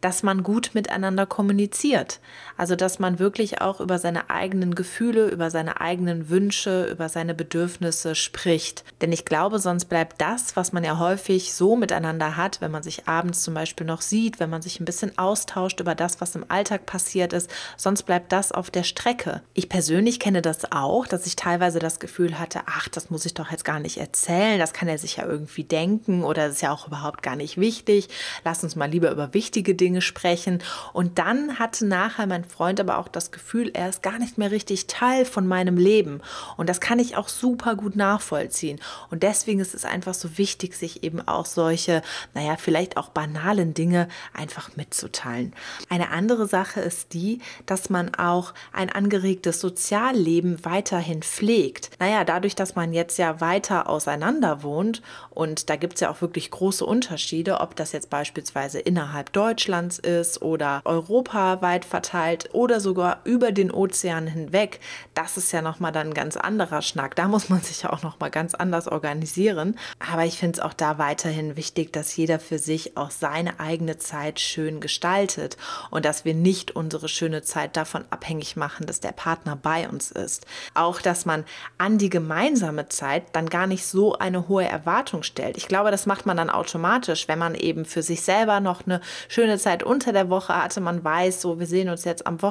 dass 0.00 0.22
man 0.22 0.42
gut 0.42 0.70
miteinander 0.74 1.26
kommuniziert. 1.26 2.20
Also 2.56 2.75
dass 2.76 2.98
man 2.98 3.18
wirklich 3.18 3.60
auch 3.60 3.80
über 3.80 3.98
seine 3.98 4.30
eigenen 4.30 4.74
Gefühle, 4.74 5.28
über 5.28 5.50
seine 5.50 5.80
eigenen 5.80 6.28
Wünsche, 6.28 6.86
über 6.86 7.08
seine 7.08 7.34
Bedürfnisse 7.34 8.14
spricht. 8.14 8.84
Denn 9.00 9.12
ich 9.12 9.24
glaube, 9.24 9.58
sonst 9.58 9.86
bleibt 9.86 10.20
das, 10.20 10.54
was 10.54 10.72
man 10.72 10.84
ja 10.84 10.98
häufig 10.98 11.54
so 11.54 11.76
miteinander 11.76 12.36
hat, 12.36 12.60
wenn 12.60 12.70
man 12.70 12.82
sich 12.82 13.08
abends 13.08 13.42
zum 13.42 13.54
Beispiel 13.54 13.86
noch 13.86 14.00
sieht, 14.00 14.38
wenn 14.38 14.50
man 14.50 14.62
sich 14.62 14.78
ein 14.78 14.84
bisschen 14.84 15.16
austauscht 15.18 15.80
über 15.80 15.94
das, 15.94 16.20
was 16.20 16.36
im 16.36 16.44
Alltag 16.48 16.86
passiert 16.86 17.32
ist, 17.32 17.50
sonst 17.76 18.04
bleibt 18.04 18.32
das 18.32 18.52
auf 18.52 18.70
der 18.70 18.84
Strecke. 18.84 19.42
Ich 19.54 19.68
persönlich 19.68 20.20
kenne 20.20 20.42
das 20.42 20.70
auch, 20.70 21.06
dass 21.06 21.26
ich 21.26 21.36
teilweise 21.36 21.78
das 21.78 22.00
Gefühl 22.00 22.38
hatte, 22.38 22.60
ach, 22.66 22.88
das 22.88 23.10
muss 23.10 23.26
ich 23.26 23.34
doch 23.34 23.50
jetzt 23.50 23.64
gar 23.64 23.80
nicht 23.80 23.98
erzählen, 23.98 24.58
das 24.58 24.72
kann 24.72 24.88
er 24.88 24.98
sich 24.98 25.16
ja 25.16 25.26
irgendwie 25.26 25.64
denken 25.64 26.22
oder 26.22 26.46
ist 26.46 26.62
ja 26.62 26.72
auch 26.72 26.86
überhaupt 26.86 27.22
gar 27.22 27.34
nicht 27.34 27.58
wichtig. 27.58 28.08
Lass 28.44 28.62
uns 28.62 28.76
mal 28.76 28.90
lieber 28.90 29.10
über 29.10 29.34
wichtige 29.34 29.74
Dinge 29.74 29.86
Dinge 29.86 30.02
sprechen. 30.02 30.62
Und 30.92 31.18
dann 31.18 31.58
hatte 31.58 31.86
nachher 31.86 32.26
mein 32.26 32.44
Freund 32.44 32.65
aber 32.80 32.98
auch 32.98 33.08
das 33.08 33.30
Gefühl, 33.30 33.70
er 33.72 33.88
ist 33.88 34.02
gar 34.02 34.18
nicht 34.18 34.38
mehr 34.38 34.50
richtig 34.50 34.86
Teil 34.86 35.24
von 35.24 35.46
meinem 35.46 35.76
Leben. 35.76 36.20
Und 36.56 36.68
das 36.68 36.80
kann 36.80 36.98
ich 36.98 37.16
auch 37.16 37.28
super 37.28 37.76
gut 37.76 37.96
nachvollziehen. 37.96 38.80
Und 39.10 39.22
deswegen 39.22 39.60
ist 39.60 39.74
es 39.74 39.84
einfach 39.84 40.14
so 40.14 40.38
wichtig, 40.38 40.74
sich 40.74 41.02
eben 41.02 41.26
auch 41.26 41.46
solche, 41.46 42.02
naja, 42.34 42.56
vielleicht 42.56 42.96
auch 42.96 43.08
banalen 43.10 43.74
Dinge 43.74 44.08
einfach 44.34 44.76
mitzuteilen. 44.76 45.54
Eine 45.88 46.10
andere 46.10 46.46
Sache 46.46 46.80
ist 46.80 47.14
die, 47.14 47.40
dass 47.66 47.90
man 47.90 48.14
auch 48.14 48.54
ein 48.72 48.90
angeregtes 48.90 49.60
Sozialleben 49.60 50.64
weiterhin 50.64 51.22
pflegt. 51.22 51.90
Naja, 51.98 52.24
dadurch, 52.24 52.54
dass 52.54 52.74
man 52.74 52.92
jetzt 52.92 53.18
ja 53.18 53.40
weiter 53.40 53.88
auseinander 53.88 54.62
wohnt 54.62 55.02
und 55.30 55.70
da 55.70 55.76
gibt 55.76 55.94
es 55.94 56.00
ja 56.00 56.10
auch 56.10 56.20
wirklich 56.20 56.50
große 56.50 56.84
Unterschiede, 56.84 57.60
ob 57.60 57.76
das 57.76 57.92
jetzt 57.92 58.10
beispielsweise 58.10 58.78
innerhalb 58.80 59.32
Deutschlands 59.32 59.98
ist 59.98 60.42
oder 60.42 60.80
europaweit 60.84 61.84
verteilt 61.84 62.48
oder 62.56 62.80
sogar 62.80 63.20
über 63.24 63.52
den 63.52 63.70
Ozean 63.70 64.26
hinweg, 64.26 64.80
das 65.12 65.36
ist 65.36 65.52
ja 65.52 65.60
nochmal 65.60 65.92
dann 65.92 66.08
ein 66.08 66.14
ganz 66.14 66.38
anderer 66.38 66.80
Schnack. 66.80 67.14
Da 67.14 67.28
muss 67.28 67.50
man 67.50 67.60
sich 67.60 67.82
ja 67.82 67.92
auch 67.92 68.02
nochmal 68.02 68.30
ganz 68.30 68.54
anders 68.54 68.88
organisieren. 68.88 69.78
Aber 70.10 70.24
ich 70.24 70.38
finde 70.38 70.58
es 70.58 70.64
auch 70.64 70.72
da 70.72 70.96
weiterhin 70.96 71.56
wichtig, 71.56 71.92
dass 71.92 72.16
jeder 72.16 72.40
für 72.40 72.58
sich 72.58 72.96
auch 72.96 73.10
seine 73.10 73.60
eigene 73.60 73.98
Zeit 73.98 74.40
schön 74.40 74.80
gestaltet 74.80 75.58
und 75.90 76.06
dass 76.06 76.24
wir 76.24 76.32
nicht 76.32 76.74
unsere 76.74 77.08
schöne 77.08 77.42
Zeit 77.42 77.76
davon 77.76 78.06
abhängig 78.08 78.56
machen, 78.56 78.86
dass 78.86 79.00
der 79.00 79.12
Partner 79.12 79.54
bei 79.54 79.86
uns 79.86 80.10
ist. 80.10 80.46
Auch, 80.72 81.02
dass 81.02 81.26
man 81.26 81.44
an 81.76 81.98
die 81.98 82.10
gemeinsame 82.10 82.88
Zeit 82.88 83.24
dann 83.34 83.50
gar 83.50 83.66
nicht 83.66 83.84
so 83.84 84.16
eine 84.16 84.48
hohe 84.48 84.64
Erwartung 84.64 85.22
stellt. 85.24 85.58
Ich 85.58 85.68
glaube, 85.68 85.90
das 85.90 86.06
macht 86.06 86.24
man 86.24 86.38
dann 86.38 86.48
automatisch, 86.48 87.28
wenn 87.28 87.38
man 87.38 87.54
eben 87.54 87.84
für 87.84 88.02
sich 88.02 88.22
selber 88.22 88.60
noch 88.60 88.86
eine 88.86 89.02
schöne 89.28 89.58
Zeit 89.58 89.82
unter 89.82 90.14
der 90.14 90.30
Woche 90.30 90.56
hatte, 90.56 90.80
man 90.80 91.04
weiß, 91.04 91.42
so, 91.42 91.58
wir 91.58 91.66
sehen 91.66 91.90
uns 91.90 92.04
jetzt 92.04 92.26
am 92.26 92.40
Wochenende 92.40 92.45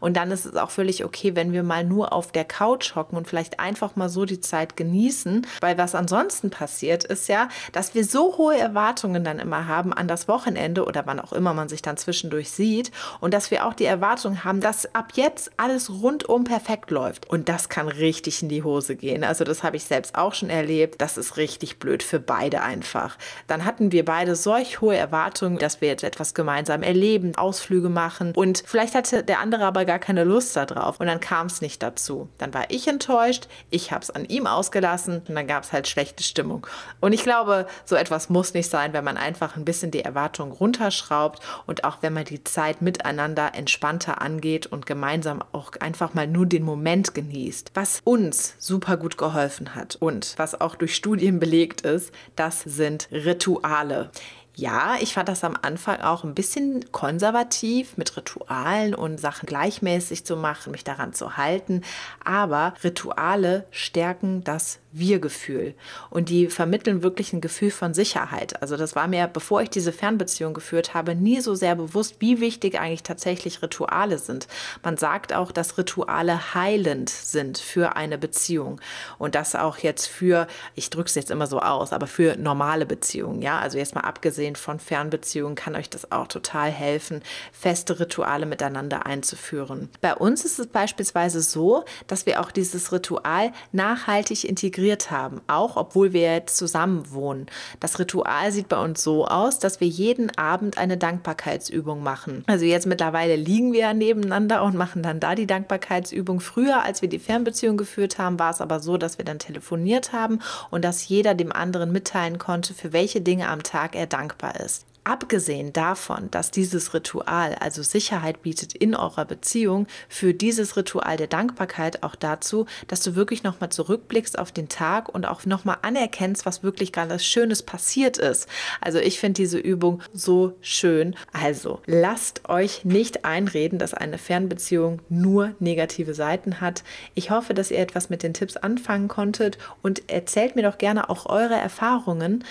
und 0.00 0.16
dann 0.16 0.30
ist 0.30 0.46
es 0.46 0.56
auch 0.56 0.70
völlig 0.70 1.04
okay, 1.04 1.36
wenn 1.36 1.52
wir 1.52 1.62
mal 1.62 1.84
nur 1.84 2.12
auf 2.12 2.32
der 2.32 2.44
Couch 2.44 2.94
hocken 2.94 3.16
und 3.16 3.28
vielleicht 3.28 3.60
einfach 3.60 3.96
mal 3.96 4.08
so 4.08 4.24
die 4.24 4.40
Zeit 4.40 4.76
genießen, 4.76 5.46
weil 5.60 5.78
was 5.78 5.94
ansonsten 5.94 6.50
passiert 6.50 7.04
ist 7.04 7.28
ja, 7.28 7.48
dass 7.72 7.94
wir 7.94 8.04
so 8.04 8.36
hohe 8.38 8.58
Erwartungen 8.58 9.24
dann 9.24 9.38
immer 9.38 9.66
haben 9.66 9.92
an 9.92 10.08
das 10.08 10.28
Wochenende 10.28 10.84
oder 10.84 11.06
wann 11.06 11.20
auch 11.20 11.32
immer 11.32 11.54
man 11.54 11.68
sich 11.68 11.82
dann 11.82 11.96
zwischendurch 11.96 12.50
sieht 12.50 12.90
und 13.20 13.34
dass 13.34 13.50
wir 13.50 13.66
auch 13.66 13.74
die 13.74 13.84
Erwartung 13.84 14.44
haben, 14.44 14.60
dass 14.60 14.94
ab 14.94 15.12
jetzt 15.14 15.50
alles 15.56 15.90
rundum 15.90 16.44
perfekt 16.44 16.90
läuft 16.90 17.28
und 17.28 17.48
das 17.48 17.68
kann 17.68 17.88
richtig 17.88 18.42
in 18.42 18.48
die 18.48 18.62
Hose 18.62 18.96
gehen. 18.96 19.24
Also 19.24 19.44
das 19.44 19.62
habe 19.62 19.76
ich 19.76 19.84
selbst 19.84 20.14
auch 20.14 20.34
schon 20.34 20.50
erlebt. 20.50 21.00
Das 21.00 21.16
ist 21.16 21.36
richtig 21.36 21.78
blöd 21.78 22.02
für 22.02 22.20
beide 22.20 22.62
einfach. 22.62 23.16
Dann 23.46 23.64
hatten 23.64 23.92
wir 23.92 24.04
beide 24.04 24.36
solch 24.36 24.80
hohe 24.80 24.96
Erwartungen, 24.96 25.58
dass 25.58 25.80
wir 25.80 25.88
jetzt 25.88 26.04
etwas 26.04 26.34
gemeinsam 26.34 26.82
erleben, 26.82 27.34
Ausflüge 27.36 27.88
machen 27.88 28.32
und 28.34 28.62
vielleicht 28.66 28.94
hatte 29.00 29.24
der 29.24 29.40
andere 29.40 29.64
aber 29.64 29.86
gar 29.86 29.98
keine 29.98 30.24
Lust 30.24 30.54
darauf 30.56 31.00
und 31.00 31.06
dann 31.06 31.20
kam 31.20 31.46
es 31.46 31.62
nicht 31.62 31.82
dazu. 31.82 32.28
Dann 32.36 32.52
war 32.52 32.66
ich 32.68 32.86
enttäuscht, 32.86 33.48
ich 33.70 33.92
habe 33.92 34.02
es 34.02 34.10
an 34.10 34.26
ihm 34.26 34.46
ausgelassen 34.46 35.22
und 35.26 35.34
dann 35.34 35.46
gab 35.46 35.64
es 35.64 35.72
halt 35.72 35.88
schlechte 35.88 36.22
Stimmung. 36.22 36.66
Und 37.00 37.14
ich 37.14 37.22
glaube, 37.22 37.66
so 37.86 37.96
etwas 37.96 38.28
muss 38.28 38.52
nicht 38.52 38.68
sein, 38.68 38.92
wenn 38.92 39.04
man 39.04 39.16
einfach 39.16 39.56
ein 39.56 39.64
bisschen 39.64 39.90
die 39.90 40.04
Erwartungen 40.04 40.52
runterschraubt 40.52 41.42
und 41.66 41.84
auch 41.84 41.98
wenn 42.02 42.12
man 42.12 42.26
die 42.26 42.44
Zeit 42.44 42.82
miteinander 42.82 43.54
entspannter 43.54 44.20
angeht 44.20 44.66
und 44.66 44.84
gemeinsam 44.84 45.42
auch 45.52 45.72
einfach 45.80 46.12
mal 46.12 46.26
nur 46.26 46.44
den 46.44 46.62
Moment 46.62 47.14
genießt. 47.14 47.70
Was 47.72 48.02
uns 48.04 48.54
super 48.58 48.98
gut 48.98 49.16
geholfen 49.16 49.74
hat 49.74 49.96
und 49.96 50.34
was 50.36 50.60
auch 50.60 50.76
durch 50.76 50.94
Studien 50.94 51.40
belegt 51.40 51.80
ist, 51.82 52.12
das 52.36 52.60
sind 52.60 53.08
Rituale. 53.10 54.10
Ja, 54.56 54.96
ich 55.00 55.14
fand 55.14 55.28
das 55.28 55.44
am 55.44 55.56
Anfang 55.62 56.00
auch 56.00 56.24
ein 56.24 56.34
bisschen 56.34 56.90
konservativ 56.92 57.96
mit 57.96 58.16
Ritualen 58.16 58.94
und 58.94 59.20
Sachen 59.20 59.46
gleichmäßig 59.46 60.24
zu 60.24 60.36
machen, 60.36 60.72
mich 60.72 60.84
daran 60.84 61.12
zu 61.12 61.36
halten. 61.36 61.82
Aber 62.24 62.74
Rituale 62.82 63.64
stärken 63.70 64.42
das 64.42 64.80
wir-Gefühl. 64.92 65.74
Und 66.10 66.28
die 66.28 66.48
vermitteln 66.48 67.04
wirklich 67.04 67.32
ein 67.32 67.40
Gefühl 67.40 67.70
von 67.70 67.94
Sicherheit. 67.94 68.60
Also 68.60 68.76
das 68.76 68.96
war 68.96 69.06
mir, 69.06 69.28
bevor 69.28 69.62
ich 69.62 69.70
diese 69.70 69.92
Fernbeziehung 69.92 70.52
geführt 70.52 70.94
habe, 70.94 71.14
nie 71.14 71.40
so 71.40 71.54
sehr 71.54 71.76
bewusst, 71.76 72.16
wie 72.18 72.40
wichtig 72.40 72.78
eigentlich 72.78 73.04
tatsächlich 73.04 73.62
Rituale 73.62 74.18
sind. 74.18 74.48
Man 74.82 74.96
sagt 74.96 75.32
auch, 75.32 75.52
dass 75.52 75.78
Rituale 75.78 76.54
heilend 76.54 77.08
sind 77.08 77.58
für 77.58 77.94
eine 77.94 78.18
Beziehung. 78.18 78.80
Und 79.18 79.36
das 79.36 79.54
auch 79.54 79.78
jetzt 79.78 80.06
für, 80.06 80.48
ich 80.74 80.90
drücke 80.90 81.08
es 81.08 81.14
jetzt 81.14 81.30
immer 81.30 81.46
so 81.46 81.60
aus, 81.60 81.92
aber 81.92 82.08
für 82.08 82.36
normale 82.36 82.84
Beziehungen. 82.84 83.42
Ja, 83.42 83.60
also 83.60 83.78
jetzt 83.78 83.94
mal 83.94 84.00
abgesehen 84.00 84.39
von 84.56 84.80
Fernbeziehungen 84.80 85.54
kann 85.54 85.76
euch 85.76 85.90
das 85.90 86.10
auch 86.10 86.26
total 86.26 86.70
helfen, 86.70 87.22
feste 87.52 88.00
Rituale 88.00 88.46
miteinander 88.46 89.06
einzuführen. 89.06 89.90
Bei 90.00 90.14
uns 90.14 90.44
ist 90.44 90.58
es 90.58 90.66
beispielsweise 90.66 91.40
so, 91.40 91.84
dass 92.06 92.26
wir 92.26 92.40
auch 92.40 92.50
dieses 92.50 92.92
Ritual 92.92 93.52
nachhaltig 93.72 94.44
integriert 94.44 95.10
haben, 95.10 95.40
auch 95.46 95.76
obwohl 95.76 96.12
wir 96.12 96.22
jetzt 96.32 96.56
zusammen 96.56 97.10
wohnen. 97.12 97.46
Das 97.80 97.98
Ritual 97.98 98.52
sieht 98.52 98.68
bei 98.68 98.82
uns 98.82 99.02
so 99.02 99.26
aus, 99.26 99.58
dass 99.58 99.80
wir 99.80 99.88
jeden 99.88 100.36
Abend 100.38 100.78
eine 100.78 100.96
Dankbarkeitsübung 100.96 102.02
machen. 102.02 102.44
Also 102.46 102.64
jetzt 102.64 102.86
mittlerweile 102.86 103.36
liegen 103.36 103.72
wir 103.72 103.80
ja 103.80 103.94
nebeneinander 103.94 104.62
und 104.62 104.74
machen 104.74 105.02
dann 105.02 105.20
da 105.20 105.34
die 105.34 105.46
Dankbarkeitsübung. 105.46 106.40
Früher, 106.40 106.82
als 106.82 107.02
wir 107.02 107.08
die 107.08 107.18
Fernbeziehung 107.18 107.76
geführt 107.76 108.18
haben, 108.18 108.38
war 108.38 108.50
es 108.50 108.60
aber 108.60 108.80
so, 108.80 108.96
dass 108.96 109.18
wir 109.18 109.24
dann 109.24 109.38
telefoniert 109.38 110.12
haben 110.12 110.40
und 110.70 110.84
dass 110.84 111.06
jeder 111.06 111.34
dem 111.34 111.52
anderen 111.52 111.92
mitteilen 111.92 112.38
konnte, 112.38 112.74
für 112.74 112.92
welche 112.92 113.20
Dinge 113.20 113.48
am 113.48 113.62
Tag 113.62 113.94
er 113.94 114.06
dankbar 114.06 114.29
ist. 114.50 114.84
Abgesehen 115.10 115.72
davon, 115.72 116.30
dass 116.30 116.52
dieses 116.52 116.94
Ritual 116.94 117.56
also 117.58 117.82
Sicherheit 117.82 118.42
bietet 118.42 118.74
in 118.74 118.94
eurer 118.94 119.24
Beziehung, 119.24 119.88
führt 120.08 120.40
dieses 120.40 120.76
Ritual 120.76 121.16
der 121.16 121.26
Dankbarkeit 121.26 122.04
auch 122.04 122.14
dazu, 122.14 122.66
dass 122.86 123.02
du 123.02 123.16
wirklich 123.16 123.42
nochmal 123.42 123.70
zurückblickst 123.70 124.38
auf 124.38 124.52
den 124.52 124.68
Tag 124.68 125.08
und 125.08 125.26
auch 125.26 125.46
nochmal 125.46 125.78
anerkennst, 125.82 126.46
was 126.46 126.62
wirklich 126.62 126.92
ganz 126.92 127.24
Schönes 127.24 127.64
passiert 127.64 128.18
ist. 128.18 128.48
Also 128.80 129.00
ich 129.00 129.18
finde 129.18 129.42
diese 129.42 129.58
Übung 129.58 130.00
so 130.12 130.52
schön. 130.60 131.16
Also 131.32 131.80
lasst 131.86 132.48
euch 132.48 132.84
nicht 132.84 133.24
einreden, 133.24 133.80
dass 133.80 133.94
eine 133.94 134.16
Fernbeziehung 134.16 135.00
nur 135.08 135.56
negative 135.58 136.14
Seiten 136.14 136.60
hat. 136.60 136.84
Ich 137.16 137.32
hoffe, 137.32 137.52
dass 137.52 137.72
ihr 137.72 137.80
etwas 137.80 138.10
mit 138.10 138.22
den 138.22 138.32
Tipps 138.32 138.56
anfangen 138.56 139.08
konntet 139.08 139.58
und 139.82 140.08
erzählt 140.08 140.54
mir 140.54 140.62
doch 140.62 140.78
gerne 140.78 141.10
auch 141.10 141.26
eure 141.26 141.56
Erfahrungen. 141.56 142.44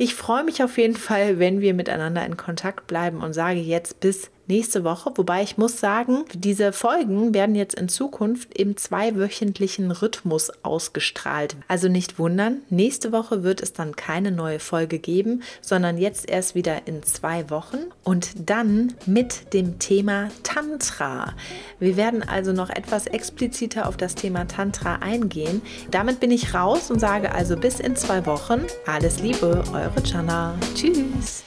Ich 0.00 0.14
freue 0.14 0.44
mich 0.44 0.62
auf 0.62 0.78
jeden 0.78 0.96
Fall, 0.96 1.40
wenn 1.40 1.60
wir 1.60 1.74
miteinander 1.98 2.24
in 2.24 2.36
Kontakt 2.36 2.86
bleiben 2.86 3.22
und 3.22 3.32
sage 3.32 3.60
jetzt 3.60 4.00
bis 4.00 4.30
nächste 4.46 4.82
Woche. 4.82 5.12
Wobei 5.16 5.42
ich 5.42 5.58
muss 5.58 5.78
sagen, 5.78 6.24
diese 6.32 6.72
Folgen 6.72 7.34
werden 7.34 7.54
jetzt 7.54 7.74
in 7.74 7.88
Zukunft 7.90 8.56
im 8.58 8.76
zweiwöchentlichen 8.76 9.90
Rhythmus 9.90 10.50
ausgestrahlt. 10.62 11.56
Also 11.66 11.88
nicht 11.88 12.18
wundern, 12.18 12.62
nächste 12.70 13.12
Woche 13.12 13.42
wird 13.42 13.60
es 13.60 13.74
dann 13.74 13.94
keine 13.94 14.30
neue 14.32 14.58
Folge 14.58 14.98
geben, 14.98 15.42
sondern 15.60 15.98
jetzt 15.98 16.30
erst 16.30 16.54
wieder 16.54 16.86
in 16.86 17.02
zwei 17.02 17.50
Wochen 17.50 17.78
und 18.04 18.48
dann 18.48 18.94
mit 19.04 19.52
dem 19.52 19.78
Thema 19.78 20.28
Tantra. 20.44 21.34
Wir 21.78 21.96
werden 21.98 22.26
also 22.26 22.52
noch 22.52 22.70
etwas 22.70 23.06
expliziter 23.06 23.86
auf 23.86 23.98
das 23.98 24.14
Thema 24.14 24.46
Tantra 24.46 24.96
eingehen. 24.96 25.60
Damit 25.90 26.20
bin 26.20 26.30
ich 26.30 26.54
raus 26.54 26.90
und 26.90 27.00
sage 27.00 27.34
also 27.34 27.56
bis 27.56 27.80
in 27.80 27.96
zwei 27.96 28.24
Wochen. 28.24 28.62
Alles 28.86 29.20
Liebe, 29.20 29.62
eure 29.72 30.02
Jana. 30.04 30.54
Tschüss. 30.74 31.44